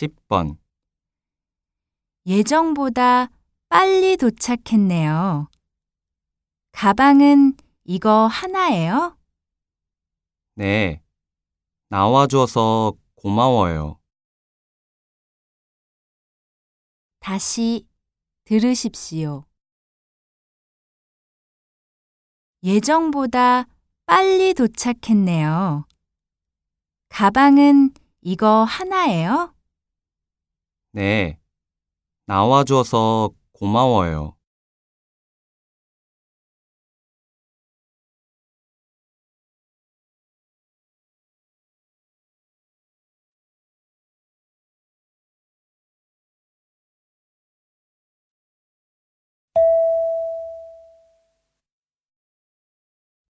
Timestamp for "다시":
17.18-17.86